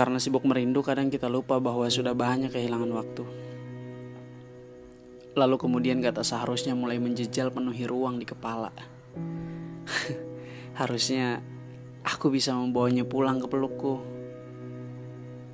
Karena 0.00 0.16
sibuk 0.16 0.48
merindu, 0.48 0.80
kadang 0.80 1.12
kita 1.12 1.28
lupa 1.28 1.60
bahwa 1.60 1.84
sudah 1.90 2.16
banyak 2.16 2.48
kehilangan 2.48 2.88
waktu. 2.88 3.24
Lalu 5.36 5.56
kemudian 5.60 6.00
kata 6.02 6.24
seharusnya 6.24 6.72
mulai 6.72 6.96
menjejal 6.96 7.54
penuhi 7.54 7.86
ruang 7.86 8.18
di 8.18 8.26
kepala. 8.26 8.72
Harusnya 10.80 11.44
aku 12.02 12.32
bisa 12.32 12.56
membawanya 12.56 13.04
pulang 13.04 13.38
ke 13.38 13.46
pelukku. 13.46 14.00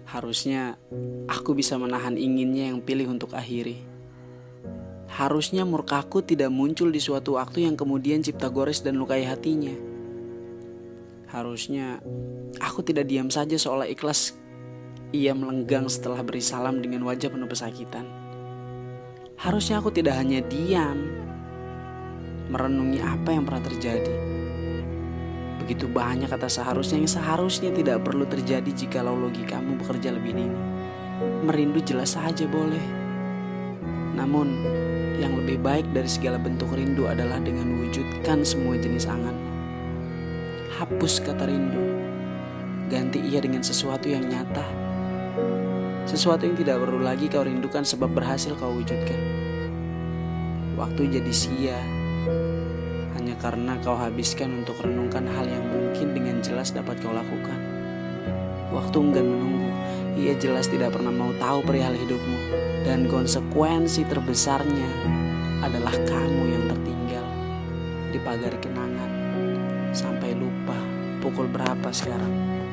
Harusnya 0.07 0.79
aku 1.27 1.52
bisa 1.59 1.77
menahan 1.77 2.14
inginnya 2.14 2.70
yang 2.70 2.79
pilih 2.80 3.11
untuk 3.12 3.34
akhiri. 3.34 3.82
Harusnya 5.11 5.66
murkaku 5.66 6.23
tidak 6.23 6.54
muncul 6.54 6.93
di 6.93 7.02
suatu 7.02 7.34
waktu 7.34 7.66
yang 7.66 7.75
kemudian 7.75 8.23
cipta 8.23 8.46
gores 8.46 8.80
dan 8.86 8.96
lukai 9.00 9.27
hatinya. 9.27 9.96
Harusnya 11.37 12.00
aku 12.57 12.80
tidak 12.80 13.12
diam 13.12 13.29
saja 13.29 13.61
seolah 13.61 13.84
ikhlas 13.84 14.33
ia 15.12 15.37
melenggang 15.37 15.84
setelah 15.84 16.24
beri 16.24 16.41
salam 16.41 16.80
dengan 16.80 17.05
wajah 17.05 17.28
penuh 17.28 17.45
pesakitan. 17.45 18.09
Harusnya 19.37 19.84
aku 19.84 19.92
tidak 19.92 20.16
hanya 20.16 20.41
diam, 20.41 20.97
merenungi 22.48 23.05
apa 23.05 23.37
yang 23.37 23.45
pernah 23.45 23.61
terjadi 23.69 24.37
Begitu 25.66 25.91
banyak 25.91 26.30
kata 26.30 26.47
seharusnya 26.47 27.02
yang 27.02 27.11
seharusnya 27.11 27.75
tidak 27.75 28.06
perlu 28.06 28.23
terjadi 28.23 28.70
jikalau 28.70 29.19
logikamu 29.19 29.75
bekerja 29.83 30.14
lebih 30.14 30.39
dini. 30.39 30.55
Merindu 31.42 31.83
jelas 31.83 32.14
saja 32.14 32.47
boleh. 32.47 32.87
Namun, 34.14 34.62
yang 35.19 35.34
lebih 35.34 35.59
baik 35.59 35.91
dari 35.91 36.06
segala 36.06 36.39
bentuk 36.39 36.70
rindu 36.70 37.11
adalah 37.11 37.42
dengan 37.42 37.83
wujudkan 37.83 38.47
semua 38.47 38.78
jenis 38.78 39.11
angan. 39.11 39.55
Hapus 40.77 41.25
kata 41.25 41.48
rindu. 41.48 41.80
Ganti 42.93 43.17
ia 43.25 43.41
dengan 43.41 43.65
sesuatu 43.65 44.12
yang 44.12 44.29
nyata. 44.29 44.61
Sesuatu 46.05 46.45
yang 46.45 46.53
tidak 46.53 46.84
perlu 46.84 47.00
lagi 47.00 47.33
kau 47.33 47.48
rindukan 47.48 47.81
sebab 47.81 48.12
berhasil 48.12 48.53
kau 48.61 48.77
wujudkan. 48.77 49.17
Waktu 50.77 51.17
jadi 51.17 51.33
sia, 51.33 51.81
hanya 53.17 53.41
karena 53.41 53.81
kau 53.81 53.97
habiskan 53.97 54.53
untuk 54.53 54.77
renungkan 54.84 55.25
hal 55.25 55.48
yang 55.48 55.65
mungkin 55.65 56.12
dengan 56.12 56.45
jelas 56.45 56.77
dapat 56.77 57.00
kau 57.00 57.17
lakukan. 57.17 57.56
Waktu 58.69 58.97
enggan 59.00 59.33
menunggu, 59.33 59.72
ia 60.20 60.37
jelas 60.37 60.69
tidak 60.69 60.93
pernah 60.93 61.09
mau 61.09 61.33
tahu 61.41 61.65
perihal 61.65 61.97
hidupmu, 61.97 62.41
dan 62.84 63.09
konsekuensi 63.09 64.05
terbesarnya 64.12 64.91
adalah 65.65 65.97
kamu 66.05 66.43
yang 66.53 66.65
tertinggal 66.69 67.27
di 68.12 68.20
pagar 68.20 68.53
kenangan 68.61 69.25
sampai 69.95 70.34
lupa 70.34 70.79
pukul 71.23 71.51
berapa 71.51 71.91
sekarang. 71.91 72.66